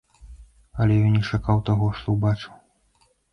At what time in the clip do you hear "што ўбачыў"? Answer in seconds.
1.99-2.57